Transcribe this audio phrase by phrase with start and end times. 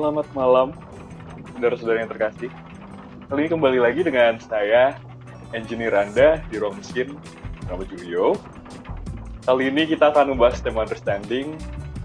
[0.00, 0.72] Selamat malam,
[1.52, 2.48] saudara-saudara yang terkasih.
[3.28, 4.96] Kali ini kembali lagi dengan saya,
[5.52, 7.20] engineer Anda di ruang mesin,
[7.68, 8.32] nama Julio.
[9.44, 11.52] Kali ini kita akan membahas tema understanding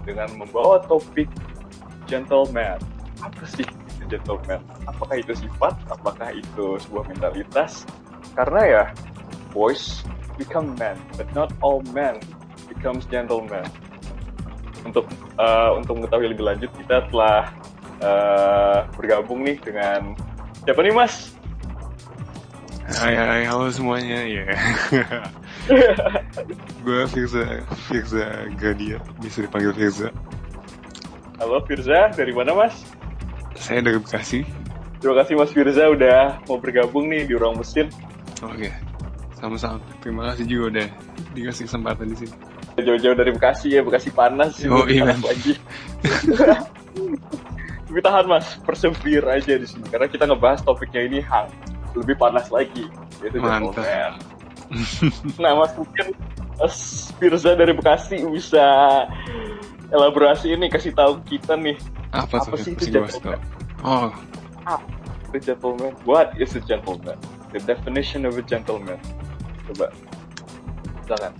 [0.04, 1.24] dengan membawa topik
[2.04, 2.76] gentleman.
[3.24, 3.64] Apa sih
[4.12, 4.60] gentleman?
[4.84, 5.80] Apakah itu sifat?
[5.88, 7.88] Apakah itu sebuah mentalitas?
[8.36, 8.84] Karena ya,
[9.56, 10.04] boys
[10.36, 12.20] become men, but not all men
[12.68, 13.64] becomes gentleman.
[14.84, 15.08] Untuk
[15.40, 17.56] uh, untuk mengetahui lebih lanjut, kita telah
[18.02, 20.16] uh, bergabung nih dengan
[20.64, 21.36] siapa nih Mas?
[22.86, 24.46] Hai hai halo semuanya ya.
[26.86, 27.42] gue Firza
[27.90, 30.08] Firza Gadia bisa dipanggil Firza.
[31.42, 32.86] Halo Firza, dari mana Mas?
[33.58, 34.46] Saya dari Bekasi.
[35.02, 37.90] Terima kasih Mas Firza udah mau bergabung nih di ruang mesin.
[38.40, 38.70] Oke,
[39.36, 39.82] sama-sama.
[40.00, 40.88] Terima kasih juga udah
[41.34, 42.34] dikasih kesempatan di sini.
[42.76, 44.62] Jauh-jauh dari Bekasi ya, Bekasi panas.
[44.68, 45.26] Oh, iya, panas.
[47.96, 51.48] Tapi tahan Mas, persevere aja di sini karena kita ngebahas topiknya ini hang
[51.96, 52.92] lebih panas lagi.
[53.24, 53.80] Yaitu Mantap.
[53.80, 54.12] gentleman.
[55.40, 56.12] Nah Mas mungkin
[56.60, 56.76] Mas
[57.16, 58.60] Firza dari Bekasi bisa
[59.88, 61.80] elaborasi ini kasih tahu kita nih
[62.12, 62.68] Apa, Apa tuh?
[62.68, 63.40] sih itu gentleman?
[63.80, 64.12] Oh,
[65.32, 65.96] the gentleman.
[66.04, 67.16] What is a gentleman?
[67.56, 69.00] The definition of a gentleman.
[69.72, 69.88] Coba.
[71.08, 71.32] Silakan.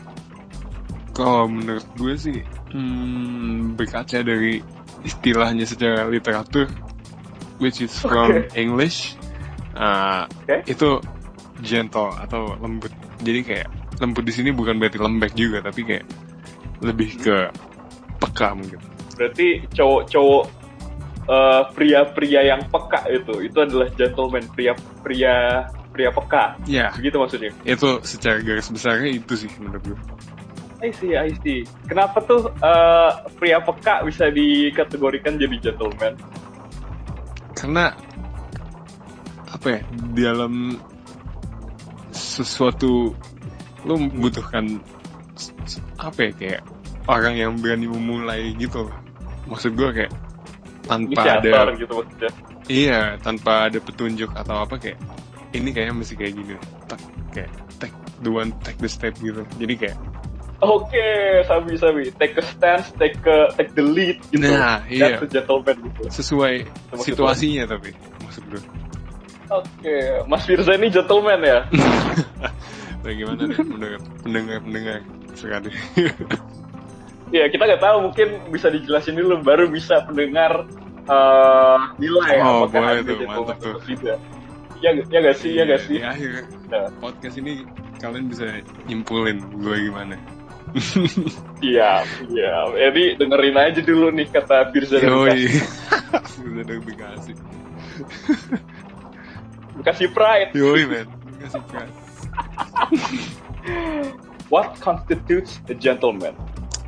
[1.12, 2.40] kalau menurut gue sih
[2.72, 4.64] hmm, berkaca dari
[5.06, 6.66] istilahnya secara literatur,
[7.62, 8.50] which is from Oke.
[8.58, 9.14] English,
[9.78, 10.66] uh, Oke.
[10.66, 10.98] itu
[11.62, 12.90] gentle atau lembut.
[13.22, 13.68] Jadi kayak
[14.02, 16.04] lembut di sini bukan berarti lembek juga, tapi kayak
[16.84, 17.48] lebih ke
[18.20, 18.76] peka mungkin.
[19.16, 20.44] Berarti cowok-cowok
[21.24, 25.64] eh, pria-pria yang peka itu itu adalah gentleman, pria-pria
[25.96, 26.60] pria peka.
[26.68, 27.50] Ya, Begitu maksudnya.
[27.64, 29.98] itu secara garis besarnya itu sih menurut gue.
[30.82, 31.64] I see, I see.
[31.88, 33.10] Kenapa tuh eh,
[33.40, 36.14] pria peka bisa dikategorikan jadi gentleman?
[37.56, 37.96] Karena
[39.48, 39.80] apa ya
[40.12, 40.76] dalam
[42.12, 43.16] sesuatu
[43.88, 44.76] lu membutuhkan
[45.96, 46.62] apa ya kayak
[47.08, 48.90] orang yang berani memulai gitu.
[49.48, 50.12] Maksud gue kayak
[50.86, 52.30] tanpa Inisiator ada gitu maksudnya.
[52.70, 54.98] iya tanpa ada petunjuk atau apa kayak
[55.52, 56.54] ini kayaknya mesti kayak gini
[56.86, 57.00] tak
[57.34, 57.50] kayak
[57.82, 59.98] take the one take the step gitu jadi kayak
[60.66, 61.06] Oke,
[61.44, 62.02] sabi sabi.
[62.12, 64.42] Take a stance, take a, take the lead gitu.
[64.42, 65.16] Nah, iya.
[65.16, 66.02] That's a gentleman gitu.
[66.10, 66.54] sesuai
[66.92, 67.90] Maksud situasinya tapi
[68.20, 68.62] maksud gue
[69.46, 69.96] Oke,
[70.26, 71.58] Mas Firza ini gentleman ya?
[73.06, 74.98] bagaimana deh mendengar pendengar pendengar
[75.32, 75.70] sekali
[77.34, 80.62] Ya kita nggak tahu mungkin bisa dijelasin dulu baru bisa pendengar
[81.06, 83.74] eh, nilai Oh, apakah boleh tuh, gentleman mantap tuh.
[83.86, 84.18] tidak.
[84.76, 85.98] Ya ya gak sih, ya gak sih.
[85.98, 87.64] di akhir Nah, podcast ini
[87.96, 90.14] kalian bisa nyimpulin gue gimana
[91.64, 92.68] Iya, iya.
[92.68, 95.48] Jadi dengerin aja dulu nih kata Firza dari Bekasi.
[96.46, 97.32] Udah dari Bekasi
[99.80, 100.50] Bekasi Pride.
[100.52, 101.94] Yoi men Bekasi Pride
[104.52, 106.36] What constitutes a gentleman?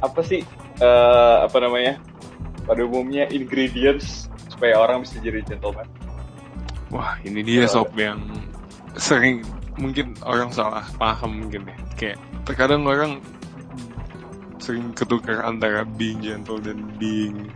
[0.05, 0.45] Apa sih
[0.79, 1.99] eh, apa namanya?
[2.69, 5.89] Pada umumnya ingredients supaya orang bisa jadi gentleman.
[6.93, 8.21] Wah ini dia sob yang
[9.01, 9.43] sering
[9.81, 13.21] mungkin orang salah paham mungkin ya Kayak terkadang orang
[14.59, 17.51] sering ketukar antara being gentle dan being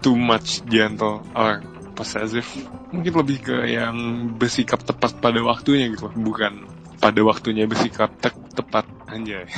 [0.00, 1.60] too much gentle or
[1.98, 2.46] possessive
[2.94, 3.96] mungkin lebih ke yang
[4.38, 6.64] bersikap tepat pada waktunya gitu bukan
[7.02, 9.44] pada waktunya bersikap te- tepat anjay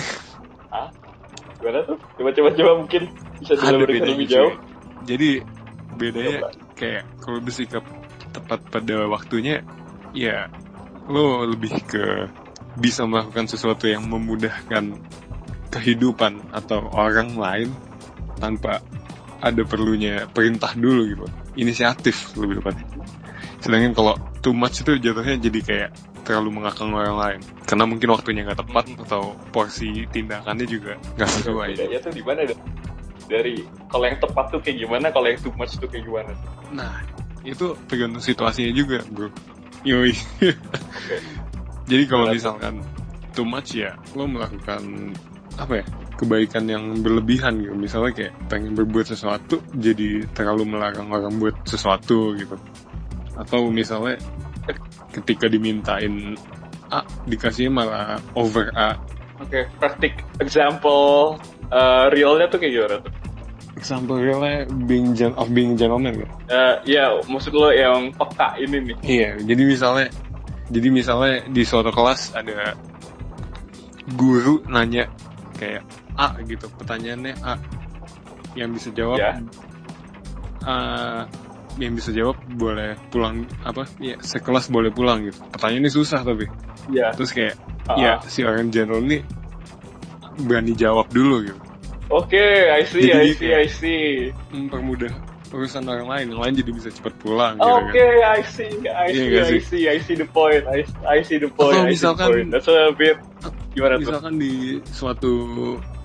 [1.60, 1.98] Gimana tuh?
[2.16, 3.02] Coba coba mungkin
[3.37, 4.54] bisa bedanya lebih jauh.
[5.04, 5.31] jadi
[6.00, 6.48] bedanya Coba.
[6.72, 7.84] kayak kalau bersikap
[8.32, 9.60] tepat pada waktunya
[10.16, 10.48] ya
[11.10, 12.04] lo lebih ke
[12.81, 14.97] bisa melakukan sesuatu yang memudahkan
[15.70, 17.69] kehidupan atau orang lain
[18.38, 18.82] tanpa
[19.41, 21.26] ada perlunya perintah dulu gitu
[21.56, 22.87] inisiatif lebih tepatnya
[23.61, 24.14] sedangkan kalau
[24.44, 25.90] too much itu jatuhnya jadi kayak
[26.25, 31.70] terlalu mengakang orang lain karena mungkin waktunya nggak tepat atau porsi tindakannya juga nggak sesuai
[31.78, 32.61] Bedanya tuh di mana dong?
[33.31, 36.34] Dari kalau yang tepat tuh kayak gimana, kalau yang too much tuh kayak gimana?
[36.75, 36.99] Nah,
[37.46, 39.31] itu tergantung situasinya juga, bro.
[39.87, 40.19] Yoi.
[41.90, 42.82] Jadi kalau misalkan
[43.31, 45.14] too much ya, lo melakukan
[45.60, 45.84] apa ya
[46.20, 47.72] kebaikan yang berlebihan gitu.
[47.72, 52.56] Misalnya kayak pengen berbuat sesuatu, jadi terlalu melarang orang buat sesuatu gitu.
[53.40, 54.20] Atau misalnya
[55.16, 56.36] ketika dimintain
[56.90, 58.98] A, dikasihnya malah over A.
[59.40, 61.38] Oke, praktik example
[61.72, 63.12] eh, realnya tuh kayak gimana tuh?
[63.80, 66.34] Example realnya being gen of being gentleman gitu.
[66.52, 68.96] Eh, ya, maksud lo yang peka ini nih.
[69.00, 70.06] Iya, jadi misalnya
[70.68, 72.76] jadi misalnya di suatu kelas ada
[74.18, 75.08] guru nanya
[75.60, 75.84] kayak
[76.16, 77.60] A gitu, pertanyaannya A
[78.56, 79.36] yang bisa jawab Ya.
[80.60, 81.22] "Eh,
[81.78, 86.44] yang bisa jawab boleh pulang apa ya sekelas boleh pulang gitu pertanyaan ini susah tapi
[86.90, 87.14] Iya.
[87.14, 87.54] terus kayak
[87.86, 88.26] Ah, ya ah.
[88.26, 89.22] si orang general ini
[90.40, 91.60] berani jawab dulu gitu
[92.10, 94.04] Oke, I see, Jadi I see, I see.
[94.50, 95.14] mempermudah
[95.54, 99.06] urusan orang lain yang lain jadi bisa cepat pulang Oke, gitu kan I see, I
[99.06, 101.94] Iya see, I see, I see the point, I, I see the point, Atau I
[101.94, 102.48] see the misalkan- point.
[102.50, 103.14] That's a bit
[103.75, 104.11] gimana tuh?
[104.11, 104.52] misalkan di
[104.90, 105.32] suatu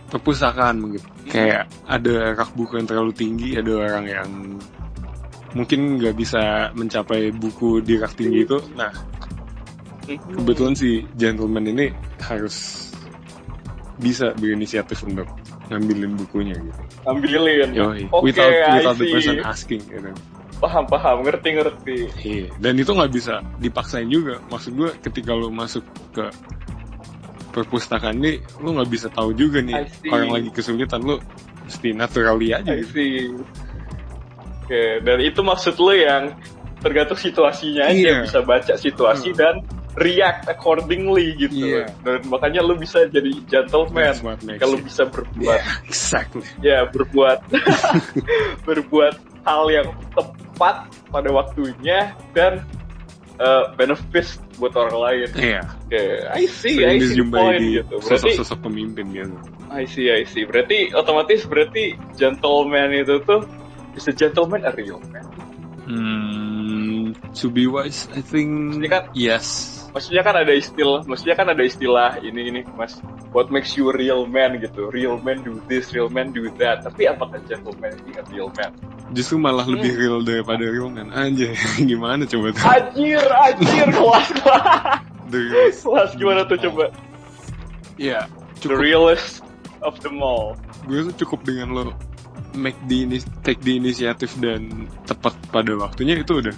[0.10, 4.30] perpustakaan mungkin kayak ada rak buku yang terlalu tinggi ada orang yang
[5.58, 8.94] mungkin nggak bisa mencapai buku di rak tinggi itu nah
[10.06, 11.90] kebetulan si gentleman ini
[12.22, 12.90] harus
[13.98, 15.26] bisa berinisiatif untuk
[15.72, 17.70] ngambilin bukunya gitu Ambilin.
[17.74, 18.10] Yoi.
[18.10, 20.10] Oke, without without the person asking gitu
[20.56, 21.98] Paham, paham, ngerti, ngerti.
[22.24, 24.40] Iya, dan itu nggak bisa dipaksain juga.
[24.48, 25.84] Maksud gue ketika lo masuk
[26.16, 26.32] ke
[27.56, 31.24] perpustakaan ini, lo nggak bisa tahu juga nih orang lagi kesulitan lo
[31.64, 33.40] mesti naturally aja gitu.
[34.66, 36.36] Oke, dan itu maksud lo yang
[36.84, 38.16] tergantung situasinya aja Iya.
[38.28, 39.40] bisa baca situasi Hmm.
[39.40, 39.56] dan
[39.96, 41.72] react accordingly gitu.
[41.80, 41.88] Iya.
[42.04, 44.12] Dan makanya lo bisa jadi gentleman
[44.60, 46.44] kalau bisa berbuat Yeah, exactly.
[46.62, 47.40] ya berbuat
[48.68, 49.16] berbuat
[49.46, 50.76] hal yang tepat
[51.10, 52.66] pada waktunya dan
[53.40, 54.28] uh, benefit
[54.60, 55.28] buat orang lain.
[55.36, 55.62] Iya.
[55.88, 56.02] Oke,
[56.32, 57.96] I see, Sering I see point di gitu.
[58.00, 59.36] Berarti sosok-sosok pemimpin gitu.
[59.72, 60.44] I see, I see.
[60.48, 63.44] Berarti otomatis berarti gentleman itu tuh
[63.96, 65.26] is a gentleman a real man.
[65.86, 69.78] Hmm, to be wise, I think Ini kan- yes.
[69.96, 73.00] Maksudnya kan ada istilah, maksudnya kan ada istilah ini ini Mas.
[73.32, 74.92] What makes you a real man gitu?
[74.92, 76.84] Real man do this, real man do that.
[76.84, 78.76] Tapi apakah gentleman ini a real man?
[79.12, 79.78] Justru malah Hmm.
[79.78, 81.10] lebih real daripada real man.
[81.10, 81.54] Anjay,
[81.90, 82.64] gimana coba tuh?
[82.64, 85.00] Anjir, anjir, kelas kelas.
[85.26, 85.40] The.
[85.72, 86.90] Kelas gimana tuh coba?
[87.96, 88.26] Iya,
[88.56, 89.46] The cukup realest
[89.82, 90.58] of them all.
[90.84, 91.84] gue tuh cukup dengan lo
[92.54, 94.70] make the ini take the inisiatif dan
[95.04, 96.54] tepat pada waktunya itu udah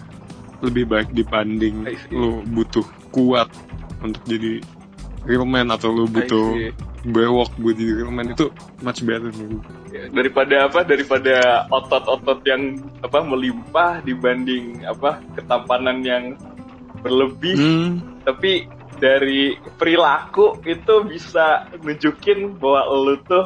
[0.60, 3.48] lebih baik dibanding lo butuh kuat
[4.00, 4.60] untuk jadi
[5.24, 6.74] real man atau lo butuh.
[7.08, 8.52] Bewok buat jadi man itu
[8.84, 9.48] much better nih.
[9.90, 11.36] Ya, daripada apa daripada
[11.72, 16.24] otot-otot yang apa melimpah dibanding apa ketampanan yang
[17.00, 17.92] berlebih Hmm,
[18.28, 18.68] tapi
[18.98, 23.46] dari perilaku itu bisa nunjukin bahwa lu tuh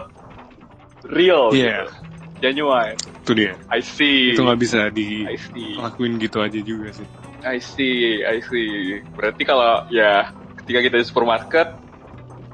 [1.07, 1.85] real Iya.
[1.85, 1.93] gitu.
[2.41, 3.53] genuine itu dia.
[3.69, 7.05] I see Itu nggak bisa di I see lakuin gitu aja juga sih.
[7.45, 11.77] I see I see berarti kalau ya ketika kita di supermarket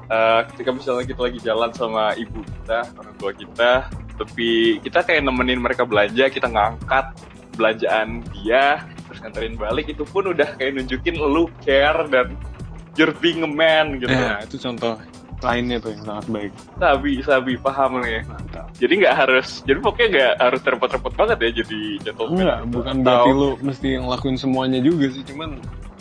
[0.08, 3.70] eh, ketika misalnya kita lagi jalan sama ibu kita orang tua kita
[4.14, 4.48] tapi
[4.80, 7.14] kita kayak nemenin mereka belanja kita ngangkat
[7.54, 12.34] belanjaan dia terus nganterin balik itu pun udah kayak nunjukin lu care dan
[12.94, 14.98] you're being a man gitu Ya, itu contoh
[15.38, 16.52] lainnya tuh yang sangat baik.
[16.76, 18.74] sabi sabi paham nih Mantap.
[18.74, 22.72] jadi nggak harus jadi pokoknya nggak harus repot-repot banget ya jadi gentleman Enggak, gitu.
[22.74, 25.50] bukan Atau- berarti lo mesti ngelakuin semuanya juga sih, cuman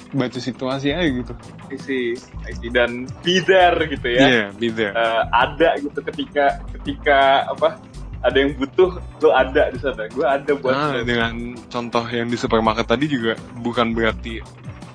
[0.09, 1.33] baca situasi aja gitu.
[1.67, 2.05] I see,
[2.41, 2.69] I see.
[2.69, 4.93] dan be there gitu ya Iya, be there.
[4.93, 7.75] Eh, ada gitu ketika ketika apa
[8.17, 11.33] ada yang butuh lo ada di sana gue ada buat Nah, dengan
[11.67, 14.39] contoh yang di supermarket tadi juga bukan berarti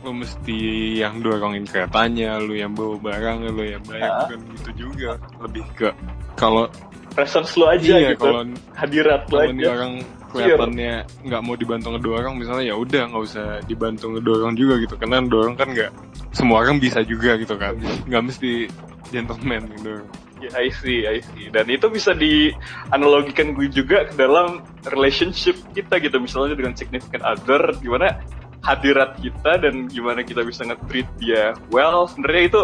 [0.02, 0.59] lo mesti
[0.99, 4.26] yang dorongin keretanya, lo yang bawa barang, lo yang bayar, Ah.
[4.26, 5.14] bukan gitu juga.
[5.38, 5.88] Lebih ke
[6.35, 6.66] kalau
[7.12, 8.42] presence lo aja iya gitu kalau
[8.75, 9.95] hadirat lo aja orang
[10.33, 10.95] kelihatannya
[11.29, 15.55] nggak mau dibantu ngedorong misalnya ya udah nggak usah dibantu ngedorong juga gitu karena dorong
[15.55, 15.91] kan nggak
[16.33, 17.77] semua orang bisa juga gitu kan
[18.09, 18.67] nggak mesti
[19.12, 20.01] gentleman gitu
[20.43, 21.55] Ya, I see, I see.
[21.55, 24.59] Dan itu bisa dianalogikan gue juga ke dalam
[24.91, 26.19] relationship kita gitu.
[26.19, 28.19] Misalnya dengan significant other, gimana
[28.67, 32.11] hadirat kita dan gimana kita bisa nge-treat dia well.
[32.11, 32.62] Sebenarnya itu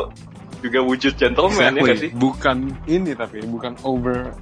[0.59, 1.87] juga wujud gentleman ya Exactly.
[1.87, 2.11] nggak sih?
[2.19, 2.57] bukan
[2.91, 4.35] ini tapi bukan over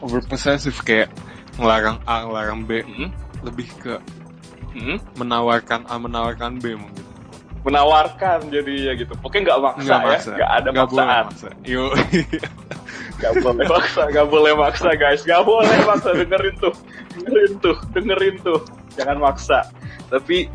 [0.00, 1.12] over possessive kayak
[1.56, 3.10] ngelarang A ngelarang B Hmm?
[3.40, 3.94] lebih ke
[4.72, 4.98] Hmm?
[5.14, 7.02] menawarkan A menawarkan B mungkin
[7.64, 9.16] Menawarkan jadi ya gitu.
[9.16, 11.24] Pokoknya nggak maksa ya, nggak ada Nggak boleh paksaan.
[11.24, 11.48] maksa.
[11.64, 11.82] Yo,
[13.14, 16.74] Gak boleh maksa, gak boleh maksa guys, gak boleh maksa dengerin tuh,
[17.14, 18.60] dengerin tuh, dengerin tuh,
[18.92, 19.58] jangan maksa,
[20.10, 20.50] tapi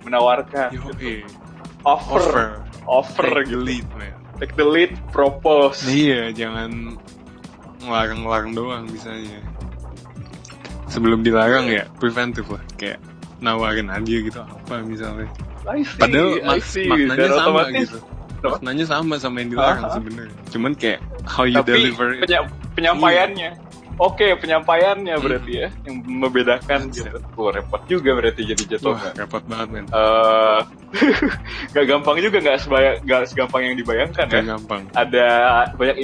[0.00, 1.20] menawarkan, yo, gitu.
[1.20, 1.20] eh,
[1.84, 2.46] offer, offer,
[2.86, 4.14] offer, take the gitu, lead, man.
[4.38, 6.96] take the lead, propose, Iya, jangan
[7.80, 9.42] ngelarang-larang doang misalnya.
[10.90, 12.98] Sebelum dilarang ya preventif lah, kayak
[13.38, 15.30] nawarin aja gitu apa misalnya.
[15.62, 17.98] I see, Padahal I mak- see, maknanya sama otomatis, gitu.
[18.42, 19.94] Maknanya sama sama yang dilarang Aha.
[19.94, 20.36] sebenarnya.
[20.48, 22.20] Cuman kayak how you tapi deliver it.
[22.24, 23.50] penya- penyampaiannya,
[23.96, 25.22] oke penyampaiannya Hmm.
[25.22, 29.12] berarti ya, yang membedakan That's gitu, Wah, repot juga berarti jadi Wah, gentleman.
[29.14, 29.84] repot banget men.
[29.86, 30.60] Eh,
[31.76, 34.34] gak gampang juga, gak, sebaya, gak segampang yang dibayangkan ya.
[34.34, 34.82] Gak gampang.
[34.92, 35.26] ada
[35.72, 35.96] banyak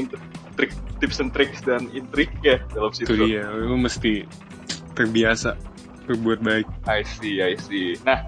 [0.54, 3.24] trik tips and tricks dan intrik ya dalam Itu situ.
[3.26, 4.24] dia, lu mesti
[4.96, 5.52] terbiasa
[6.08, 6.66] berbuat baik.
[6.88, 8.00] I see, I see.
[8.02, 8.24] Nah,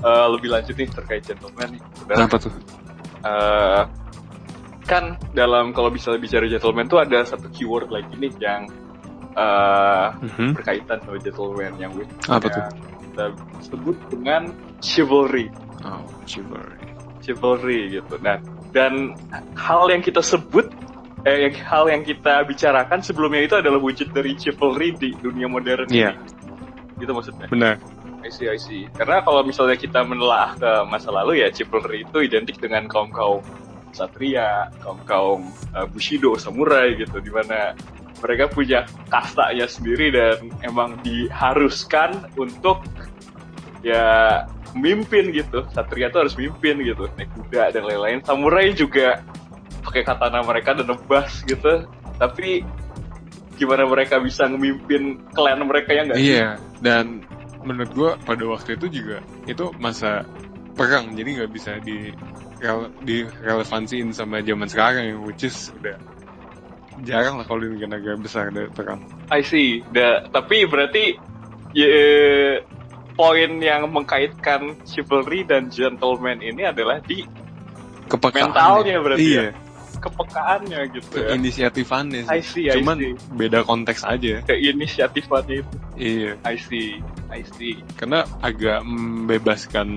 [0.00, 1.82] eh, lebih lanjut nih terkait gentleman nih.
[1.94, 2.16] Saudara.
[2.16, 2.52] Kenapa tuh?
[3.18, 3.82] Eh,
[4.82, 5.04] kan
[5.36, 8.64] dalam kalau bisa bicara gentleman tuh ada satu keyword lagi nih yang
[9.34, 10.50] eh, Mhm.
[10.58, 12.64] berkaitan sama gentleman yang we- Apa yang tuh?
[13.06, 13.24] kita
[13.62, 14.50] sebut dengan
[14.82, 15.46] chivalry.
[15.84, 16.74] Oh, chivalry.
[17.22, 18.18] chivalry gitu.
[18.18, 18.40] Nah,
[18.72, 19.14] dan
[19.54, 20.66] hal yang kita sebut
[21.28, 25.84] eh yang hal yang kita bicarakan sebelumnya itu adalah wujud dari chivalry di dunia modern
[25.92, 26.16] Iya.
[26.16, 27.04] ini.
[27.04, 27.46] Gitu maksudnya.
[27.52, 27.76] Benar.
[28.24, 28.88] I see, I see.
[28.96, 33.44] Karena kalau misalnya kita menelaah ke masa lalu ya chivalry itu identik dengan kaum-kaum
[33.94, 37.76] satria, kaum-kaum uh, bushido, samurai gitu di mana
[38.18, 42.82] mereka punya kastanya sendiri dan emang diharuskan untuk
[43.86, 44.42] ya
[44.74, 45.64] mimpin gitu.
[45.70, 48.18] Satria tuh harus mimpin gitu, naik kuda dan lain-lain.
[48.26, 49.22] Samurai juga
[49.88, 51.88] pakai katana mereka dan nebas gitu.
[52.20, 52.62] Tapi
[53.56, 57.26] gimana mereka bisa memimpin klan mereka yang enggak Iya, dan
[57.66, 59.18] menurut gua pada waktu itu juga
[59.50, 60.22] itu masa
[60.78, 62.14] perang, jadi nggak bisa di
[62.62, 65.98] rel- direlevansiin sama zaman sekarang yang which is udah
[67.02, 69.02] jarang lah kalau di negara besar ada perang.
[69.30, 69.82] I see.
[69.90, 71.18] Da, tapi berarti
[71.74, 71.90] ya,
[73.18, 77.26] poin yang mengkaitkan chivalry dan gentleman ini adalah di
[78.08, 78.50] Kepekaan.
[78.50, 79.52] Mentalnya berarti Iya,
[79.98, 81.34] kepekaannya gitu ya.
[81.34, 82.46] keinisiatifannya I sih.
[82.46, 83.14] see, I Cuman see.
[83.34, 84.40] beda konteks aja.
[84.46, 85.74] Keinisiatifannya itu.
[85.98, 87.76] Iya, I see, I see.
[87.98, 89.88] karena agak membebaskan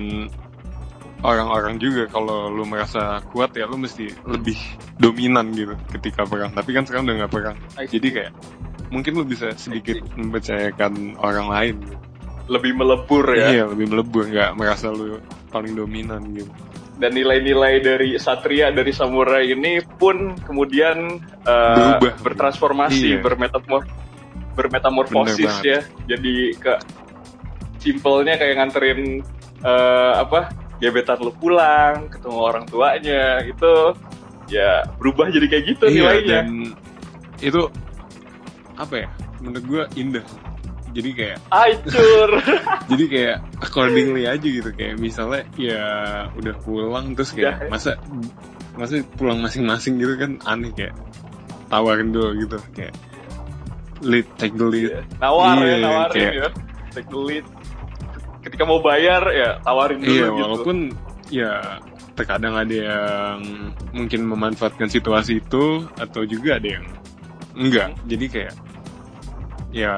[1.22, 4.58] orang-orang juga kalau lu merasa kuat ya lu mesti lebih
[4.98, 6.50] dominan gitu ketika perang.
[6.50, 7.56] Tapi kan sekarang udah nggak perang.
[7.78, 7.86] I.
[7.86, 8.32] Jadi kayak
[8.90, 11.76] mungkin lu bisa sedikit mempercayakan orang lain.
[12.50, 13.54] Lebih melebur ya.
[13.54, 15.22] Iya, lebih melebur nggak merasa lu
[15.54, 16.50] paling dominan gitu.
[17.02, 22.14] Dan nilai-nilai dari satria dari samurai ini pun kemudian uh, Berubah.
[22.22, 23.22] bertransformasi, Iya.
[23.26, 23.82] bermetamor
[24.54, 25.82] bermetamorfosis ya.
[26.06, 26.78] Jadi ke
[27.82, 29.18] simpelnya kayak nganterin
[29.66, 30.54] uh, apa?
[30.78, 33.72] gebetan lu pulang, ketemu orang tuanya, itu
[34.50, 36.26] ya berubah jadi kayak gitu Iya, nilainya.
[36.26, 36.46] dan
[37.38, 37.62] itu
[38.74, 39.08] apa ya?
[39.38, 40.26] Menurut gua indah.
[40.92, 42.30] Jadi kayak Hancur.
[42.92, 45.84] jadi kayak accordingly aja gitu kayak misalnya ya
[46.36, 47.68] udah pulang terus kayak ya.
[47.72, 47.96] masa
[48.76, 50.92] masa pulang masing-masing gitu kan aneh kayak
[51.68, 52.92] tawarin dulu gitu kayak
[54.04, 56.48] lead take the lead Nawar ya, Iya, nawarin kayak- ya.
[56.92, 57.44] Take the lead.
[58.42, 60.36] Ketika mau bayar ya tawarin dulu iya gitu.
[60.36, 60.76] walaupun
[61.32, 61.52] ya
[62.12, 63.38] terkadang ada yang
[63.96, 66.84] mungkin memanfaatkan situasi itu atau juga ada yang
[67.56, 68.54] enggak jadi kayak
[69.72, 69.94] ya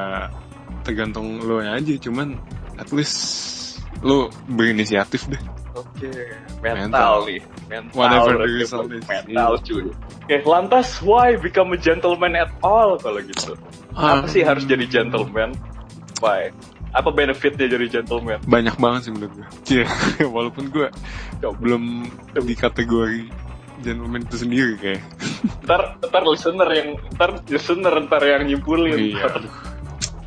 [0.85, 2.37] tergantung lo aja cuman
[2.76, 3.17] at least
[4.00, 5.41] lo berinisiatif deh
[5.75, 6.07] Oke,
[6.62, 6.87] Mental.
[6.87, 7.99] mental, nih, mental.
[7.99, 9.03] Whatever the result is.
[9.11, 9.91] Mental cuy.
[10.23, 13.59] Oke, lantas why become a gentleman at all kalau gitu?
[13.91, 15.50] Apa sih harus jadi gentleman?
[16.23, 16.55] Why?
[16.95, 18.38] Apa benefitnya jadi gentleman?
[18.47, 19.83] banyak banget sih menurut gue Cie,
[20.35, 20.87] walaupun gue
[21.43, 22.07] belum
[22.38, 23.26] di kategori
[23.83, 25.03] gentleman itu sendiri kayak
[25.67, 26.88] Ntar, ntar listener yang,
[27.19, 28.95] ntar listener ntar yang nyimpulin.
[29.11, 29.26] iya.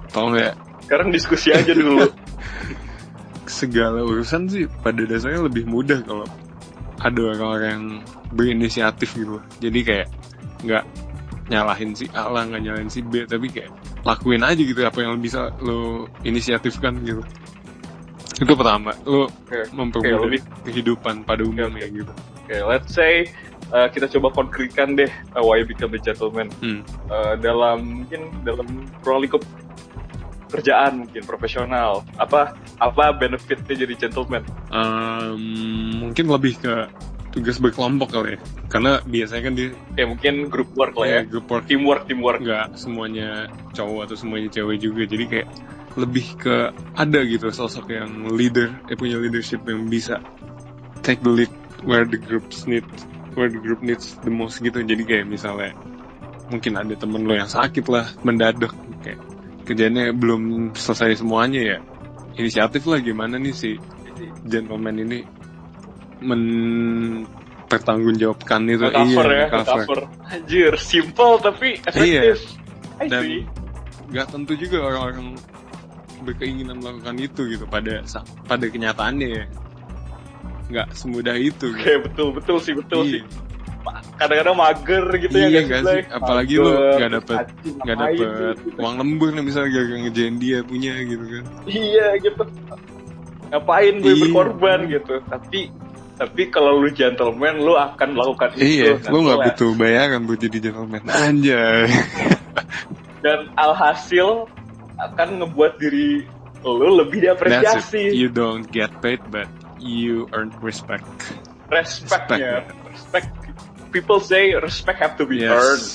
[0.09, 0.51] Tolong ya
[0.83, 2.07] Sekarang diskusi aja dulu.
[3.47, 6.27] segala urusan sih pada dasarnya lebih mudah kalau
[6.99, 7.85] ada orang-orang yang
[8.29, 10.07] berinisiatif gitu jadi kayak
[10.63, 10.83] nggak
[11.47, 13.71] nyalahin si A lah nggak nyalahin si B tapi kayak
[14.03, 17.23] lakuin aja gitu apa yang bisa lo inisiatifkan gitu
[18.37, 21.95] itu pertama lo Oke, mempermudah lebih- kehidupan pada umumnya oke.
[21.95, 22.13] gitu
[22.47, 23.27] Oke, let's say
[23.71, 26.47] uh, kita coba konkretkan deh uh, why become a gentleman.
[26.59, 26.79] hmm.
[27.07, 28.63] Uh, dalam mungkin dalam
[29.03, 29.43] lingkup
[30.47, 32.03] kerjaan mungkin profesional.
[32.17, 34.43] Apa apa benefitnya jadi gentleman?
[34.71, 36.73] Ehm, mungkin lebih ke
[37.37, 38.39] tugas berkelompok kali ya.
[38.71, 41.13] Karena biasanya kan di ya mungkin group work lah ya.
[41.21, 41.63] kayak group work.
[41.69, 42.39] Teamwork teamwork.
[42.41, 43.29] Nggak semuanya
[43.77, 45.05] cowok atau semuanya cewek juga.
[45.05, 45.47] Jadi kayak
[45.97, 46.55] lebih ke
[46.93, 50.21] ada gitu sosok yang leader eh punya leadership yang bisa
[51.01, 51.49] take the lead
[51.81, 52.85] where the groups need
[53.33, 54.81] where the group needs the most gitu.
[54.81, 55.73] Jadi kayak misalnya
[56.47, 58.71] mungkin ada temen lo yang sakit lah mendadak
[59.03, 59.19] kayak
[59.67, 61.77] kerjanya belum selesai semuanya ya.
[62.39, 63.75] Inisiatif lah gimana nih si
[64.47, 65.19] gentleman ini
[66.21, 68.85] mempertanggungjawabkan itu?
[68.87, 69.83] Cover iya ya cover.
[69.85, 69.99] cover
[70.31, 72.55] anjir simple tapi efektif.
[72.97, 73.23] I dan
[74.09, 75.37] nggak tentu juga orang-orang
[76.25, 78.01] berkeinginan melakukan itu gitu pada
[78.47, 79.45] pada kenyataannya ya.
[80.67, 82.01] Nggak semudah itu Oke gitu.
[82.07, 83.11] betul betul sih betul Iya.
[83.21, 83.23] sih
[84.17, 85.95] kadang-kadang mager gitu ya Iya nggak nggak Blay?
[85.95, 86.03] sih?
[86.11, 88.77] Apalagi lu Mager, nggak dapet- anjing, nggak ngapain dapet gitu.
[88.77, 92.43] uang lembur nih misalnya gara-gara ngejain dia punya gitu kan iya gitu
[93.47, 94.21] ngapain gue Iya.
[94.23, 95.59] berkorban gitu tapi
[96.17, 99.45] tapi kalau lu gentleman lu akan melakukan itu iya lu nggak nonetheless.
[99.53, 101.85] butuh bayaran buat jadi gentleman anjay
[103.23, 104.49] dan alhasil
[104.97, 106.25] akan ngebuat diri
[106.59, 108.11] lu lebih diapresiasi.
[108.11, 109.45] You don't get paid, but
[109.77, 111.05] you earn respect.
[111.69, 113.29] Respectnya, respect.
[113.89, 115.51] People say respect have to be Yes.
[115.53, 115.87] earned,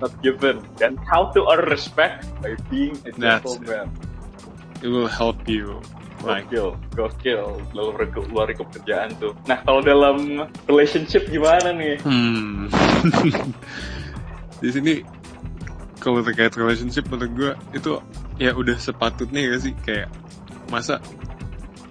[0.00, 0.56] not given.
[0.76, 3.88] Dan how to earn respect by being a gentleman.
[4.80, 5.80] It will help you.
[6.24, 7.44] Like, Gokil, gokil.
[7.76, 8.08] Luar
[8.48, 9.36] dari pekerjaan tuh.
[9.44, 12.00] Nah, kalau dalam relationship gimana nih?
[12.00, 12.72] hmm.
[14.64, 15.04] Di sini
[16.00, 17.90] kalau terkait relationship menurut gue itu
[18.36, 20.08] ya udah sepatutnya gak sih kayak
[20.68, 21.00] masa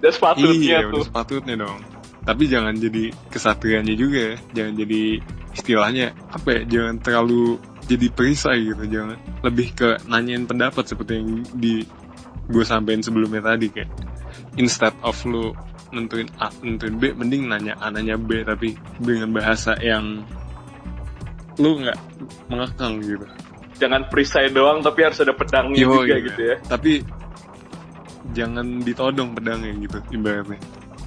[0.02, 0.98] Dan sepatutnya iya tuh.
[0.98, 1.78] udah sepatutnya dong.
[2.24, 4.36] Tapi jangan jadi kesatriannya juga ya.
[4.52, 5.02] Jangan jadi
[5.54, 6.60] istilahnya apa ya?
[6.66, 7.56] Jangan terlalu
[7.86, 8.84] jadi perisai gitu.
[8.90, 11.86] Jangan lebih ke nanyain pendapat seperti yang di
[12.44, 13.88] gue sampein sebelumnya tadi kayak
[14.60, 15.54] instead of lu
[15.94, 20.26] nentuin A, nentuin B, mending nanya A, nanya B tapi dengan bahasa yang
[21.62, 21.98] lu nggak
[22.50, 23.26] mengekang gitu.
[23.78, 26.26] Jangan perisai doang, tapi harus ada pedangnya Yo, juga iya.
[26.26, 26.56] gitu ya.
[26.66, 26.92] Tapi
[28.34, 30.58] jangan ditodong pedangnya gitu ibaratnya.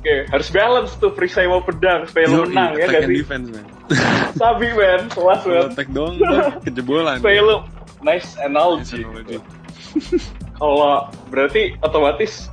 [0.07, 3.11] Oke, harus balance tuh perisai mau pedang supaya lu Yo, menang ya attack gak and
[3.11, 3.17] sih?
[3.19, 3.65] defense man.
[4.39, 5.65] Sabi man, kelas man.
[5.67, 6.15] attack doang
[6.63, 7.19] kejebolan.
[7.19, 7.55] Supaya lu
[7.99, 9.03] nice analogy.
[9.03, 9.43] Analogy.
[10.63, 12.47] Kalau berarti otomatis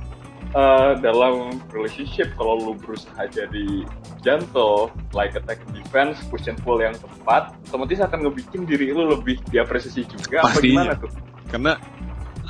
[0.51, 3.87] eh, dalam relationship kalau lu berusaha jadi
[4.19, 9.39] gentle, like attack defense, push and pull yang tepat, otomatis akan ngebikin diri lu lebih
[9.47, 10.43] diapresiasi juga.
[10.43, 10.91] Apa Pastinya.
[10.91, 11.11] gimana tuh?
[11.47, 11.73] Karena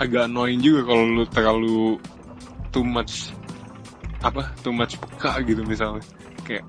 [0.01, 1.79] agak annoying juga kalau lu terlalu
[2.73, 3.29] too much
[4.21, 6.03] apa too much peka gitu misalnya.
[6.45, 6.65] Kayak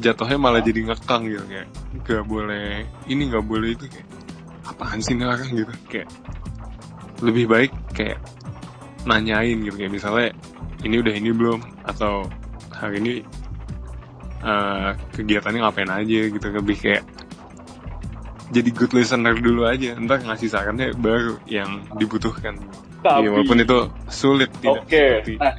[0.00, 1.68] jatuhnya malah jadi ngekang gitu kayak
[2.04, 4.08] gak boleh ini gak boleh itu kayak
[4.68, 5.74] apaan sih nih orang gitu.
[5.88, 6.08] Kayak
[7.24, 8.20] lebih baik kayak
[9.08, 10.28] nanyain gitu kayak misalnya
[10.84, 12.28] ini udah ini belum atau
[12.74, 13.14] hari ini
[14.44, 17.02] eh, kegiatannya ngapain aja gitu lebih kayak
[18.52, 22.54] jadi good listener dulu aja ntar ngasih sarannya baru yang dibutuhkan.
[23.02, 23.78] Tapi, Iya, walaupun itu
[24.10, 25.54] sulit tidak oke, seperti nah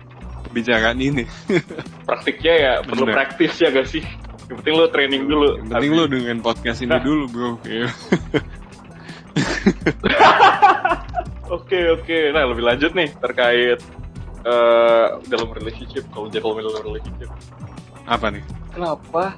[0.47, 1.23] pembicaraan ini
[2.07, 3.15] praktiknya ya perlu Bener.
[3.15, 4.03] praktis ya gak sih?
[4.47, 5.49] Yang penting lu training dulu.
[5.57, 7.03] yang penting lu dengan podcast ini Nah.
[7.03, 7.87] dulu bro Iya.
[11.47, 13.79] Oke oke, nah lebih lanjut nih terkait
[14.41, 17.31] eh, dalam relationship, kalau gentleman dalam relationship.
[18.03, 19.35] apa nih Kenapa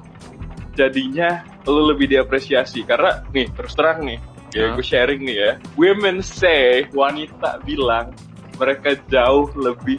[0.72, 2.82] jadinya lu lebih diapresiasi?
[2.82, 4.18] Karena nih terus terang nih,
[4.50, 5.50] ya gue sharing nih ya.
[5.74, 8.10] Women say wanita bilang
[8.54, 9.98] mereka jauh lebih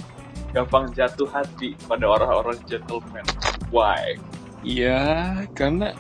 [0.52, 3.24] gampang jatuh hati pada orang-orang gentleman.
[3.72, 4.20] Why?
[4.62, 5.96] Iya, karena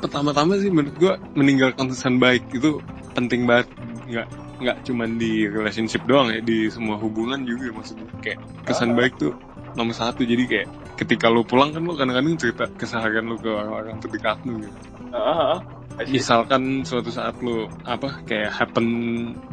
[0.00, 2.78] pertama-tama sih menurut gua meninggalkan kesan baik itu
[3.14, 3.68] penting banget.
[4.08, 4.26] Nggak
[4.62, 8.06] nggak cuman di relationship doang ya, di semua hubungan juga maksudnya.
[8.22, 8.96] Kayak kesan Ah.
[9.02, 9.34] baik tuh
[9.74, 10.22] nomor satu.
[10.22, 14.62] Jadi kayak ketika lu pulang kan lu kadang-kadang cerita keseharian lu ke orang-orang terdekat lu
[14.62, 14.78] gitu.
[15.12, 15.71] Ah, I see.
[16.02, 18.86] Misalkan suatu saat lu apa kayak happen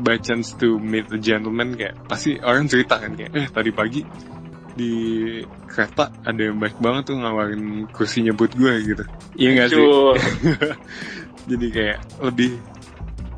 [0.01, 4.01] by chance to meet a gentleman kayak pasti orang cerita kan kayak eh tadi pagi
[4.73, 4.93] di
[5.67, 9.03] kereta ada yang baik banget tuh ngawarin kursinya buat gue gitu.
[9.35, 9.83] Iya gak sih?
[11.51, 12.51] Jadi kayak lebih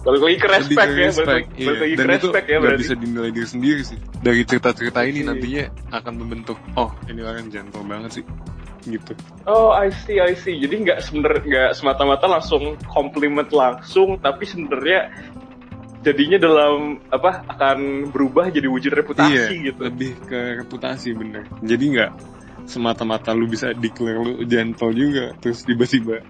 [0.01, 1.27] Balik lagi ke lebih respect ya, respect.
[1.29, 1.69] balik, Iya.
[1.69, 2.81] Dan ke itu respect ya berarti.
[2.81, 3.99] bisa dinilai diri sendiri sih.
[4.17, 5.27] Dari cerita-cerita ini Oke.
[5.29, 8.25] nantinya akan membentuk oh ini orang gentle banget sih
[8.85, 9.13] gitu.
[9.45, 10.57] Oh, I see, I see.
[10.57, 15.09] Jadi nggak sebenernya nggak semata-mata langsung compliment langsung, tapi sebenarnya
[16.01, 19.79] jadinya dalam apa akan berubah jadi wujud reputasi iya, gitu.
[19.85, 21.45] lebih ke reputasi bener.
[21.61, 22.11] Jadi nggak
[22.65, 26.21] semata-mata lu bisa declare lu gentle juga, terus tiba-tiba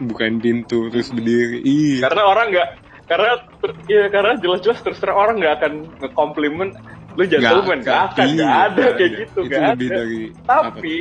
[0.00, 1.60] bukain pintu terus berdiri.
[1.64, 2.08] Iya.
[2.08, 2.68] Karena orang nggak
[3.10, 6.72] karena ter- ya karena jelas-jelas terus terang orang nggak akan nge-compliment
[7.18, 9.96] lu gentleman, nggak akan, nggak iya, ada kayak gitu, Itu lebih ada.
[9.98, 10.96] dari Tapi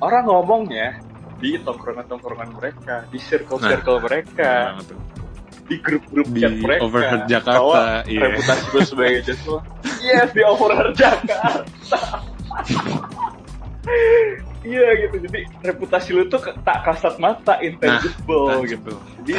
[0.00, 0.98] orang ngomongnya
[1.40, 5.00] di tongkrongan-tongkrongan mereka, di circle-circle mereka, apa, tuh?
[5.70, 6.80] di grup-grup di chat mereka.
[6.82, 8.20] overhead bahwa Jakarta, iya.
[8.26, 9.62] reputasi gue sebagai gentleman.
[10.02, 11.98] Yes, di overhead Jakarta.
[14.60, 18.92] Iya gitu, jadi reputasi lu tuh tak kasat mata, intangible Nah, gitu.
[18.92, 18.94] gitu.
[19.24, 19.32] Jadi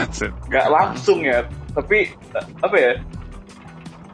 [0.49, 1.45] nggak langsung ya,
[1.77, 2.09] tapi
[2.57, 2.93] apa ya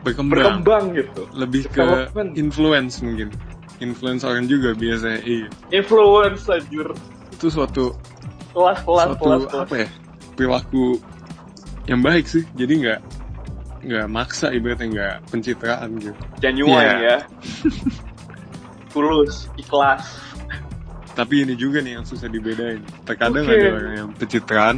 [0.03, 0.61] Berkembang.
[0.63, 1.21] berkembang gitu.
[1.31, 1.85] Lebih ke
[2.35, 3.31] influence mungkin.
[3.77, 5.21] Influence orang juga biasanya.
[5.21, 5.47] Iya.
[5.71, 6.87] Influence anjir,
[7.29, 7.93] Itu suatu
[8.51, 9.63] kelas kelas suatu kelas kelas.
[9.69, 9.89] apa ya?
[10.33, 10.85] Perilaku
[11.85, 12.43] yang baik sih.
[12.53, 12.99] Jadi nggak
[13.85, 16.17] nggak maksa ibaratnya nggak pencitraan gitu.
[16.41, 16.97] Genuine Iya.
[16.97, 17.17] ya.
[18.93, 20.03] Tulus, ikhlas.
[21.13, 22.81] Tapi ini juga nih yang susah dibedain.
[23.05, 23.53] Terkadang Oke.
[23.53, 24.75] ada orang yang pencitraan,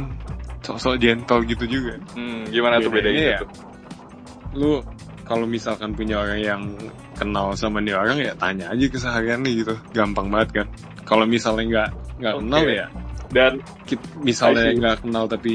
[0.60, 1.96] sosok gentle gitu juga.
[2.16, 3.38] Hmm, gimana tuh Bedanya bedanya ya.
[3.40, 3.48] tuh?
[4.56, 4.72] Lu
[5.30, 6.62] kalau misalkan punya orang yang
[7.14, 9.74] kenal sama nih orang ya tanya aja kesehariannya gitu.
[9.94, 10.66] Gampang banget kan.
[11.06, 11.88] Kalau misalnya nggak
[12.18, 12.42] nggak Oke.
[12.42, 12.86] kenal ya
[13.30, 13.52] Dan
[13.86, 14.76] kit- misalnya see.
[14.76, 15.54] nggak kenal tapi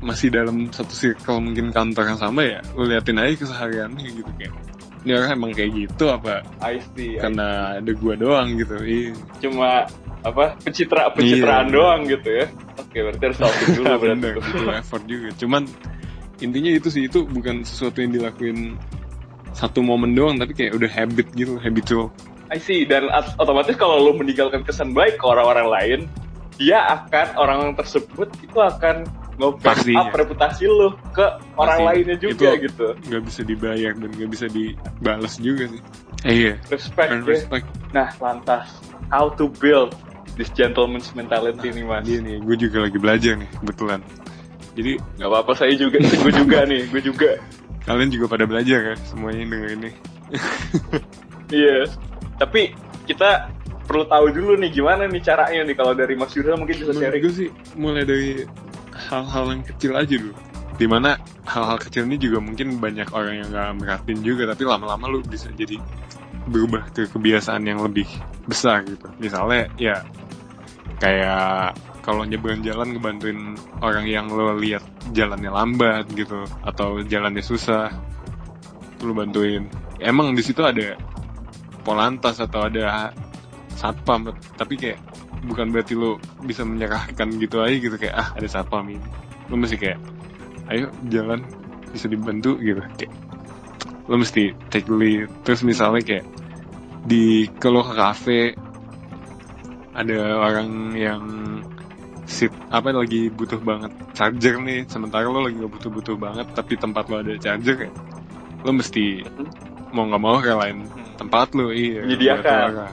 [0.00, 4.56] masih dalam satu circle mungkin kantor yang sama ya lu liatin aja kesehariannya gitu kayak
[5.04, 7.20] ini orang emang kayak gitu apa I see.
[7.20, 9.12] I karena ada gua doang gitu iya
[9.44, 9.84] cuma
[10.24, 11.74] apa pencitra pencitraan Iya.
[11.76, 12.46] doang gitu ya
[12.80, 15.62] oke berarti harus tahu dulu berarti itu effort juga cuman
[16.40, 18.80] intinya itu sih itu bukan sesuatu yang dilakuin
[19.52, 22.08] satu momen doang tapi kayak udah habit gitu habitual.
[22.50, 22.82] I see.
[22.82, 26.00] Dan at- otomatis kalau lo meninggalkan kesan baik ke orang-orang lain
[26.56, 29.06] dia akan orang tersebut itu akan
[29.40, 30.04] nge-back Pastinya.
[30.04, 31.24] up reputasi lo ke
[31.56, 32.86] orang lainnya juga Itu- gitu.
[33.08, 35.80] nggak bisa dibayar dan nggak bisa dibalas juga sih.
[36.20, 36.54] Eh, iya.
[36.68, 37.28] Respect earn ya.
[37.32, 37.64] respect.
[37.96, 38.68] Nah lantas
[39.08, 39.96] how to build
[40.36, 42.04] this gentleman's mentality nih mas?
[42.04, 44.00] dia nih gue juga lagi belajar nih kebetulan.
[44.76, 47.30] Jadi nggak apa-apa saya juga gue juga nih gue juga
[47.90, 49.90] kalian juga pada belajar ya semuanya denger ini
[51.50, 51.90] Iya.
[52.38, 52.72] Tapi
[53.10, 53.50] kita
[53.90, 57.22] perlu tahu dulu nih gimana nih caranya nih kalau dari Mas Yudha mungkin bisa sharing.
[57.26, 58.46] gue sih mulai dari
[58.94, 60.30] hal-hal yang kecil aja dulu
[60.78, 65.10] di mana hal-hal kecil ini juga mungkin banyak orang yang nggak merhatiin juga tapi lama-lama
[65.10, 65.74] lu bisa jadi
[66.46, 68.06] berubah ke kebiasaan yang lebih
[68.46, 70.06] besar gitu misalnya ya
[71.02, 74.82] kayak kalau nyebrang jalan ngebantuin orang yang lo lihat
[75.12, 77.92] jalannya lambat gitu atau jalannya susah
[79.04, 79.68] lu bantuin.
[80.00, 80.96] Emang di situ ada
[81.84, 83.12] polantas atau ada
[83.76, 85.00] satpam tapi kayak
[85.48, 89.04] bukan berarti lo bisa menyerahkan gitu aja gitu kayak ah ada satpam ini.
[89.48, 90.00] Lo mesti kayak
[90.72, 91.44] ayo jalan
[91.92, 92.80] bisa dibantu gitu.
[92.96, 93.12] Kayak
[94.08, 95.28] lo mesti take lead.
[95.44, 96.26] Terus misalnya kayak
[97.08, 98.40] di kalau ke kafe
[99.96, 101.22] ada orang yang
[102.30, 107.10] sit apa lagi butuh banget charger nih sementara lo lagi gak butuh-butuh banget tapi tempat
[107.10, 107.90] lo ada charger
[108.62, 109.26] lo mesti
[109.90, 110.86] mau nggak mau relain
[111.18, 112.86] tempat lo iya Menyediakan.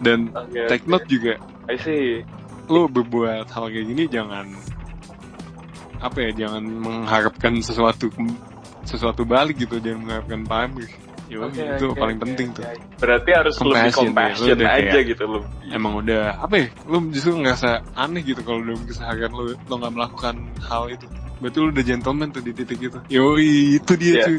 [0.00, 0.90] dan Oke, take oke.
[0.90, 1.32] note juga
[1.68, 2.24] I see.
[2.66, 4.48] lo berbuat hal kayak gini jangan
[6.00, 8.08] apa ya jangan mengharapkan sesuatu
[8.84, 10.92] sesuatu balik gitu jangan mengharapkan pamrih
[11.26, 12.56] Yo, Oke, itu oke, paling oke, penting oke.
[12.56, 13.90] tuh Berarti harus lebih Compassion, ya.
[13.90, 15.40] Lu compassion udah aja kayak- gitu lo.
[15.66, 19.92] emang udah apa ya lo justru ngerasa aneh gitu kalau dalam keseharian lo lo nggak
[19.92, 24.24] melakukan hal itu berarti lo udah gentleman tuh di titik itu yoi itu dia Iya.
[24.24, 24.38] cuy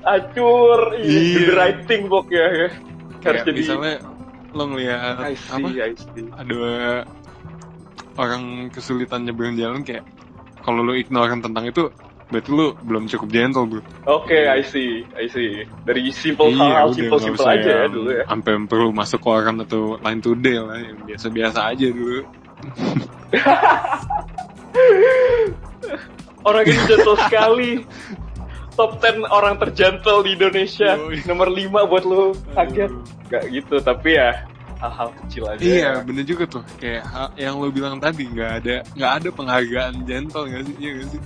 [0.00, 1.10] Acur, iya.
[1.12, 1.38] Iya.
[1.44, 2.46] the right thing ya.
[2.48, 2.72] Harus
[3.20, 3.58] Kayak jadi.
[3.60, 3.94] misalnya
[4.50, 6.26] lo ngeliat I apa see, I see.
[6.32, 6.56] ada
[8.16, 10.02] orang kesulitan nyebrang jalan kayak
[10.60, 11.92] kalau lo ignore tentang itu
[12.30, 15.66] berarti lo belum cukup gentle bro Oke, I see, I see.
[15.82, 18.24] Dari simple Iya, hal-hal udah, simple nggak simple usah aja ya dulu ya.
[18.24, 22.22] sampai perlu masuk koran atau line today lah yang biasa-biasa aja dulu
[26.40, 27.70] Orang ini gentle sekali.
[28.72, 30.96] Top 10 orang tergentle di Indonesia.
[30.96, 31.20] Yoi.
[31.28, 32.92] Nomor 5 buat lo kaget.
[33.28, 34.48] Gak gitu, tapi ya
[34.80, 35.60] hal-hal kecil aja.
[35.60, 36.64] Iya, bener juga tuh.
[36.80, 37.04] Kayak
[37.36, 40.74] yang lo bilang tadi, nggak ada nggak ada penghargaan gentle nggak sih?
[40.80, 41.20] Iya nggak sih?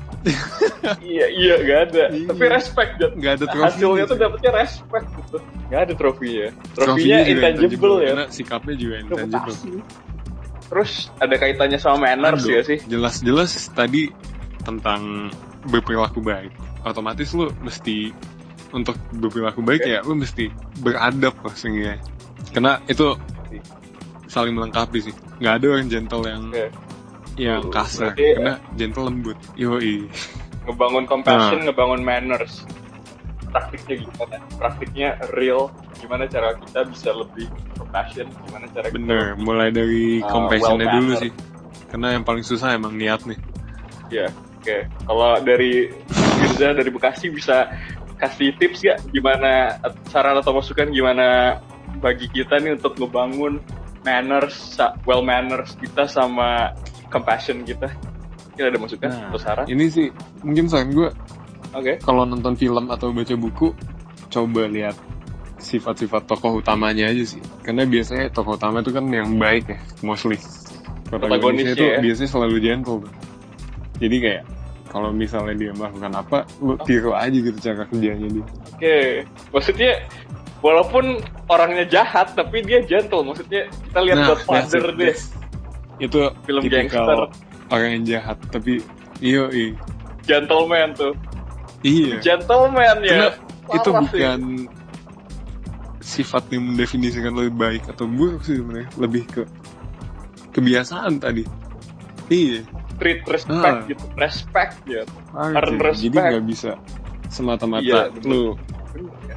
[1.05, 2.05] Iya, iya, gak ada.
[2.13, 2.29] Iya.
[2.33, 2.91] Tapi respect.
[2.97, 3.65] Nggak ada trofi.
[3.69, 5.39] Hasilnya tuh dapetnya respect gitu.
[5.69, 6.49] Gak ada trofinya.
[6.73, 8.09] Trofinya Trofinya juga intangible ya.
[8.13, 9.55] Karena sikapnya juga intangible.
[10.65, 12.79] Terus ada kaitannya sama manners Aduh, ya sih?
[12.89, 14.09] Jelas-jelas tadi
[14.65, 15.29] tentang
[15.69, 16.53] berperilaku baik.
[16.85, 18.13] Otomatis lo mesti
[18.75, 20.49] untuk berperilaku baik ya lo mesti
[20.81, 22.01] beradab lah sehingga.
[22.51, 23.13] Karena itu
[24.27, 25.15] saling melengkapi sih.
[25.39, 26.67] Nggak ada orang gentle yang Oke.
[27.37, 28.13] Yang kasar.
[28.15, 29.39] berarti- Karena gentle lembut.
[29.55, 30.07] Yoi.
[30.65, 31.65] Ngebangun compassion, Nah.
[31.69, 32.65] ngebangun manners.
[33.49, 34.37] Praktiknya gimana?
[34.59, 35.71] Praktiknya real.
[36.01, 37.47] Gimana cara kita bisa lebih
[37.79, 38.27] compassion?
[38.45, 41.31] Gimana cara kita Bener, mulai dari Uh, compassionnya well dulu sih.
[41.87, 43.39] Karena yang paling susah emang niat nih.
[44.11, 44.27] Ya,
[44.59, 44.77] oke.
[45.07, 47.71] Kalau dari Firza dari Bekasi bisa
[48.19, 51.59] kasih tips ya gimana saran atau masukan gimana
[51.99, 53.63] bagi kita nih untuk ngebangun
[54.03, 54.75] manners,
[55.07, 56.75] well manners kita sama
[57.15, 57.87] compassion kita.
[58.55, 59.67] Kira ada masukan Nah, atau saran?
[59.67, 60.11] ini sih
[60.43, 61.11] mungkin saran gue
[61.71, 61.99] Oke.
[62.03, 63.71] kalau nonton film atau baca buku
[64.31, 64.95] coba lihat
[65.59, 67.43] sifat-sifat tokoh utamanya aja sih.
[67.63, 70.37] Karena biasanya tokoh utama itu kan yang baik ya, mostly.
[71.09, 71.99] Protagonisnya itu ya.
[72.03, 73.01] biasanya selalu gentle.
[74.03, 74.43] Jadi kayak
[74.91, 78.47] kalau misalnya dia melakukan apa, lu tiru aja gitu cara kerjanya dia.
[78.71, 78.99] Oke.
[79.51, 79.93] Maksudnya
[80.61, 83.25] walaupun orangnya jahat tapi dia gentle.
[83.25, 85.17] Maksudnya kita lihat Nah, Godfather deh.
[85.97, 87.31] Itu Film gangster.
[87.69, 88.83] orang yang jahat, tapi
[89.19, 89.73] iyo iya.
[90.23, 91.13] Gentleman tuh.
[91.81, 92.17] Iya.
[92.19, 93.37] Gentleman Karena ya.
[93.71, 94.11] itu Parah sih.
[94.17, 94.41] bukan
[96.01, 99.43] sifat yang mendefinisikan lebih baik atau buruk sih sebenarnya lebih ke
[100.51, 101.43] kebiasaan tadi
[102.29, 102.61] iya
[102.95, 103.83] treat respect Ah.
[103.85, 104.05] gitu.
[104.15, 105.03] Respect ya.
[105.29, 106.05] Parah, Earn respect.
[106.07, 106.71] jadi nggak bisa
[107.27, 108.55] semata-mata Iya, lu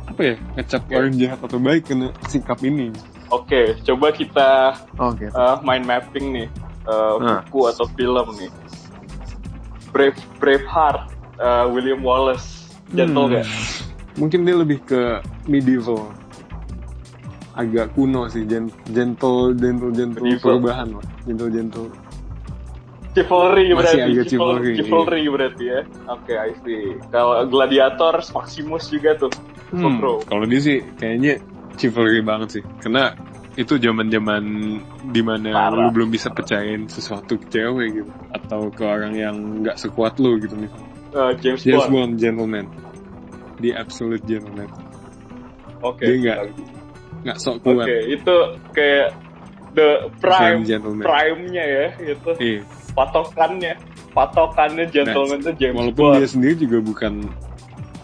[0.06, 2.94] apa ya ngecap orang jahat atau baik kena sikap ini
[3.30, 4.50] Oke, coba kita
[4.96, 6.48] oke uh, mind mapping nih
[6.84, 7.44] uh, Nah.
[7.44, 8.52] buku atau film nih.
[9.90, 13.36] Brave Braveheart, uh, William Wallace, gentle Hmm.
[13.38, 13.48] gak?
[14.16, 15.02] mungkin dia lebih ke
[15.46, 16.10] medieval
[17.54, 20.58] agak kuno sih gen- gentle gentle gentle Medieval.
[20.58, 21.88] perubahan lah gentle gentle
[23.14, 23.98] Chivalry Masih berarti.
[24.00, 24.78] agak Chival- chivalry, iya.
[24.80, 25.82] Chivalry berarti ya.
[26.08, 26.84] Oke, I see.
[27.10, 29.34] Kalau Gladiator, Maximus juga tuh.
[29.68, 31.42] Hmm, kalau dia sih kayaknya
[31.78, 33.14] chivalry banget sih karena
[33.54, 34.44] itu zaman zaman
[35.08, 35.78] di mana Parah.
[35.80, 40.38] lu belum bisa percayain sesuatu ke cewek gitu atau ke orang yang nggak sekuat lu
[40.38, 41.94] gitu misalnya Eh, James, James Bond.
[41.94, 42.66] Bond gentleman
[43.58, 44.68] the absolute gentleman
[45.80, 46.04] Oke.
[46.04, 46.40] Dia nggak
[47.24, 48.36] nggak sok Oke, kuat itu
[48.72, 49.08] kayak
[49.74, 49.88] the
[50.18, 51.04] prime Prime gentleman.
[51.04, 52.30] prime-nya ya gitu.
[52.36, 52.62] Iya.
[52.92, 53.74] Patokannya.
[54.10, 56.18] Patokannya gentleman tuh James walaupun Bond.
[56.18, 57.14] dia sendiri juga bukan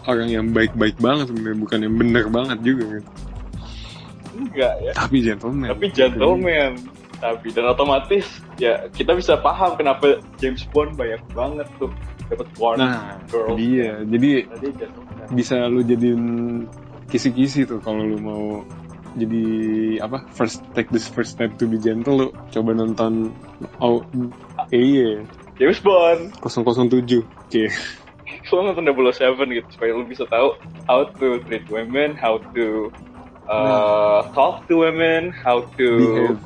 [0.04, 3.02] orang yang baik-baik banget sebenarnya bukan yang benar banget juga kan
[4.34, 4.92] Enggak ya.
[4.92, 6.72] tapi gentleman Tapi gentleman.
[7.22, 8.26] Tapi dan otomatis
[8.60, 11.88] ya kita bisa paham kenapa James Bond banyak banget tuh
[12.28, 13.56] dapat Bond nah girl.
[13.56, 14.44] dia jadi
[14.76, 15.24] gentleman.
[15.32, 16.24] bisa lu jadiin
[17.08, 18.44] kisi-kisi tuh kalau lu mau
[19.14, 19.46] jadi
[20.02, 23.30] apa first take this first step to be gentle lu coba nonton
[23.80, 24.02] oh
[24.74, 25.22] iya
[25.56, 26.34] James Bond.
[26.42, 27.64] 007 oke
[28.52, 30.58] Lo nonton 007 gitu supaya lu bisa tahu
[30.90, 32.90] how to treat women, how to
[33.46, 36.38] uh, talk to women, how to behave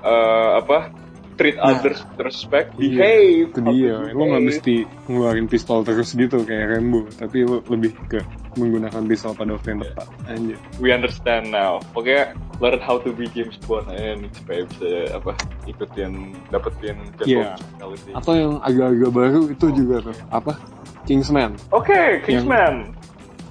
[0.00, 0.90] uh, apa
[1.36, 1.68] treat Nah.
[1.68, 3.52] others with respect, Iya, behave.
[3.52, 8.24] itu dia lu nggak mesti ngeluarin pistol terus gitu kayak Rambo tapi lu lebih ke
[8.56, 11.84] menggunakan pistol pada waktu yang tepat anjir We understand now.
[11.92, 15.32] Pokoknya learn how to be James Bond nih supaya bisa apa
[15.66, 16.12] ikutin
[16.48, 18.10] dapetin personality.
[18.16, 20.56] atau yang agak-agak baru itu juga tuh apa
[21.04, 22.96] Kingsman Oke, Kingsman.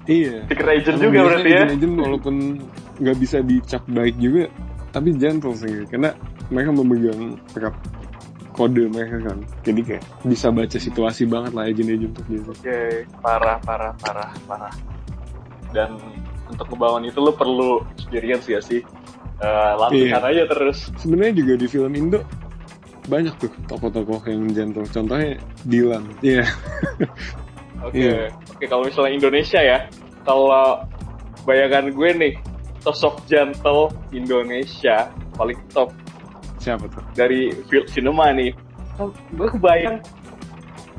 [0.09, 1.63] iya Secret agent juga berarti ya.
[1.69, 2.35] agent-agent walaupun
[2.97, 4.47] nggak bisa dicap baik juga
[4.89, 6.15] tapi gentle sih karena
[6.47, 7.75] mereka memegang erat
[8.51, 12.79] kode mereka kan jadi kayak bisa baca situasi banget lah agent-agent tuh biasa Oke,
[13.19, 14.73] parah, parah, parah, parah.
[15.69, 15.99] Dan
[16.47, 18.79] untuk ngebangun itu lo perlu experience ya sih.
[19.35, 20.31] Eh, latihan Iya.
[20.31, 20.87] aja terus.
[20.95, 22.23] sebenarnya juga di film Indo
[23.05, 25.35] banyak tuh tokoh-tokoh yang gentle contohnya
[25.67, 26.47] Dylan iya
[27.83, 28.31] Oke, Iya.
[28.31, 29.77] oke kalau misalnya Indonesia ya,
[30.23, 30.79] kalau
[31.43, 32.33] bayangan gue nih,
[32.85, 35.89] sosok gentle Indonesia paling top.
[36.61, 37.01] Siapa tuh?
[37.17, 38.53] Dari film cinema nih.
[39.01, 39.97] Oh, gue kebayang.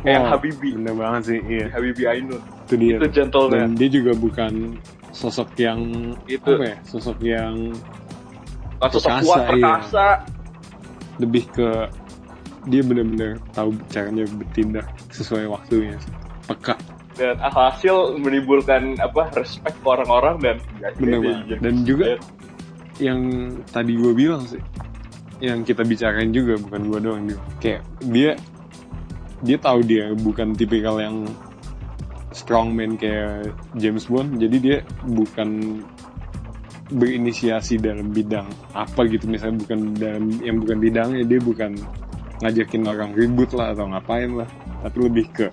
[0.03, 1.67] Kayak Oh, Habibie, bener banget sih iya.
[1.73, 2.43] Habibie Ainun.
[2.67, 2.97] itu dia.
[2.99, 4.75] Itu gentle dan dia juga bukan
[5.11, 5.81] sosok yang
[6.27, 6.59] Itu.
[6.59, 6.77] apa ya?
[6.85, 7.55] Sosok yang
[8.77, 9.49] Kan sosok perkasa, kuat iya.
[9.49, 10.07] perkasa.
[11.17, 11.69] lebih ke
[12.69, 15.97] dia benar-benar tahu caranya bertindak sesuai waktunya.
[16.45, 16.77] Peka
[17.17, 21.45] dan hasil menimbulkan apa respect ke orang-orang dan ya, banget.
[21.49, 22.23] jadi- Dan juga- dia-
[22.97, 23.21] yang
[23.69, 24.61] tadi gue bilang sih
[25.37, 28.31] yang kita bicarain juga bukan gue doang dia kayak dia
[29.45, 31.29] dia tahu dia bukan tipikal yang
[32.33, 34.37] strongman kayak James Bond.
[34.37, 35.81] Jadi dia bukan
[36.93, 39.27] berinisiasi dalam bidang apa gitu.
[39.27, 41.73] Misalnya bukan dalam yang bukan bidangnya dia bukan
[42.45, 44.49] ngajakin orang ribut lah atau ngapain lah.
[44.85, 45.47] Tapi lebih ke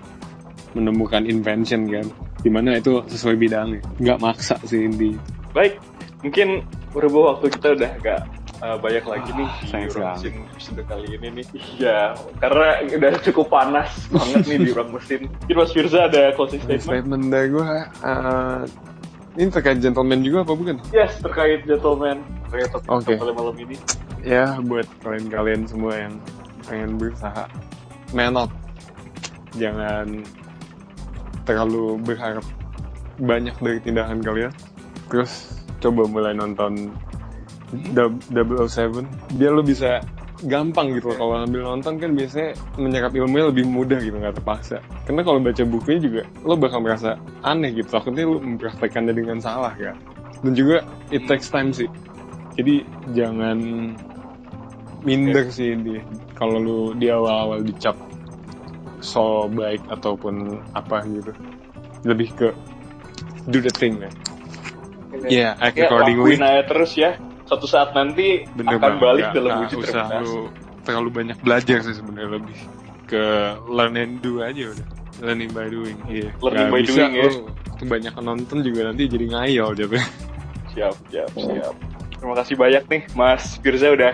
[0.73, 2.05] menemukan invention kan.
[2.43, 3.81] Di mana itu sesuai bidangnya.
[4.01, 5.21] Nggak maksa sih intinya
[5.53, 5.77] baik
[6.25, 8.19] mungkin berhubung waktu kita udah agak
[8.61, 10.17] uh, banyak lagi nih di Ruang sekali.
[10.17, 11.45] Mesin episode kali ini nih.
[11.77, 11.99] Iya
[12.41, 15.21] karena udah cukup panas banget nih di ruang mesin.
[15.29, 16.89] Mungkin Mas Firza ada closing statement?
[16.89, 17.69] statement dari gue
[18.05, 18.61] uh,
[19.33, 20.75] ini terkait gentleman juga apa bukan?
[20.93, 22.21] Yes terkait gentleman.
[22.49, 23.77] Terkait topik pada malam ini.
[24.25, 26.13] Ya buat kalian-kalian semua yang
[26.65, 27.45] pengen berusaha
[28.13, 28.51] up.
[29.53, 30.25] Jangan
[31.43, 32.45] terlalu berharap
[33.19, 34.51] banyak dari tindakan kalian.
[35.11, 36.91] Terus coba mulai nonton
[37.93, 39.01] Dub- 007
[39.33, 39.97] biar lo bisa
[40.45, 41.17] gampang gitu loh.
[41.17, 44.77] kalau ambil nonton kan biasanya menyerap ilmunya lebih mudah gitu nggak terpaksa.
[45.09, 47.89] Karena kalau baca bukunya juga lo bakal merasa aneh gitu.
[47.89, 49.97] Takutnya lo mempraktekannya dengan salah kan
[50.43, 51.87] dan juga it takes time sih.
[52.59, 53.57] Jadi jangan
[55.01, 55.97] minder sih di
[56.35, 57.95] kalau lu di awal-awal dicap
[59.03, 61.35] so baik ataupun apa gitu.
[62.07, 62.47] Lebih ke
[63.51, 64.11] do the thing ya.
[65.27, 67.11] Yeah act ya accordingly lakuin aja terus ya.
[67.43, 69.03] Suatu saat nanti bener akan banget.
[69.03, 70.37] balik Nggak- dalam wujud usah terbatas lu
[70.83, 72.57] terlalu banyak belajar sih sebenarnya lebih
[73.07, 73.23] ke
[73.69, 74.87] learn and do aja udah.
[75.21, 76.31] Learning by doing iya.
[76.41, 77.23] Learning Nggak by bisa doing, ya.
[77.29, 77.35] lu
[77.77, 79.69] kebanyakan nonton juga nanti jadi ngayal
[80.73, 81.73] siap siap siap.
[82.17, 84.13] Terima kasih banyak nih Mas Firza udah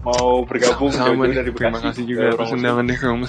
[0.00, 2.56] mau bergabung sama dari terima kasih juga atas Mesin.
[2.56, 3.20] undangannya ke Ruang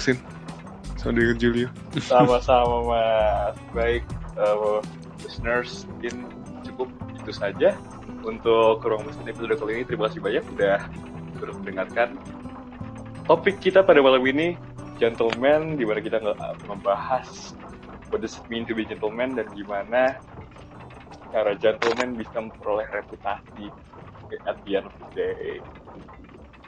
[1.02, 3.56] mesin saudara Julio Sama-sama mas.
[3.74, 4.06] Baik,
[4.38, 4.78] uh,
[5.26, 6.30] listeners, mungkin
[6.62, 6.88] cukup
[7.18, 7.74] itu saja
[8.22, 9.84] untuk ruang mesin episode kali ini.
[9.86, 10.78] Terima kasih banyak sudah
[11.34, 12.08] sudah mendengarkan.
[13.26, 14.54] Topik kita pada malam ini
[15.02, 17.58] gentleman, di mana kita nge- membahas
[18.14, 20.22] what does it mean to be gentleman dan gimana
[21.34, 23.72] cara gentleman bisa memperoleh reputasi
[24.46, 25.58] at the end of the day.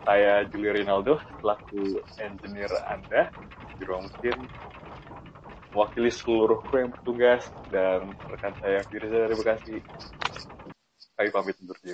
[0.05, 3.33] Saya Juli Rinaldo, selaku engineer Anda
[3.79, 4.39] mesin,
[5.75, 9.77] mewakili seluruh kru yang bertugas dan rekan saya Firza dari Bekasi.
[11.15, 11.93] Kami pamit undur diri.